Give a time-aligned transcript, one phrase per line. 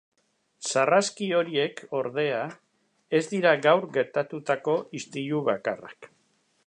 [0.67, 2.39] Sarraski horiek, ordea,
[3.19, 6.11] ez dira gaur gertatutako istilu bakarrak.